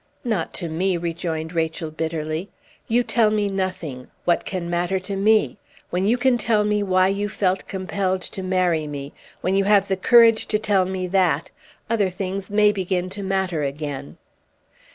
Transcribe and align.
"Not 0.23 0.51
to 0.55 0.67
me," 0.67 0.97
rejoined 0.97 1.53
Rachel, 1.53 1.91
bitterly. 1.91 2.49
"You 2.87 3.03
tell 3.03 3.29
me 3.29 3.47
nothing. 3.49 4.07
What 4.25 4.45
can 4.45 4.67
matter 4.67 4.99
to 4.99 5.15
me? 5.15 5.57
When 5.91 6.07
you 6.07 6.17
can 6.17 6.39
tell 6.39 6.63
me 6.63 6.81
why 6.81 7.07
you 7.09 7.29
felt 7.29 7.67
compelled 7.67 8.23
to 8.23 8.41
marry 8.41 8.87
me 8.87 9.13
when 9.41 9.53
you 9.55 9.65
have 9.65 9.89
the 9.89 9.97
courage 9.97 10.47
to 10.47 10.57
tell 10.57 10.85
me 10.85 11.05
that 11.05 11.51
other 11.87 12.09
things 12.09 12.49
may 12.49 12.71
begin 12.71 13.11
to 13.11 13.21
matter 13.21 13.61
again!" 13.61 14.17